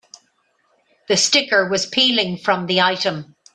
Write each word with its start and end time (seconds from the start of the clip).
The 1.09 1.15
sticker 1.15 1.69
was 1.69 1.85
peeling 1.85 2.39
from 2.39 2.65
the 2.65 2.81
item. 2.81 3.35